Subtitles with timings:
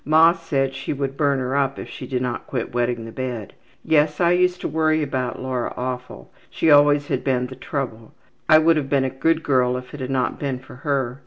[0.03, 3.53] Ma said she would burn her up if she did not quit wetting the bed.
[3.85, 6.31] Yes, I used to worry about Laura awful.
[6.49, 8.11] She always had been the trouble.
[8.49, 11.19] I would have been a good girl if it had not been for her.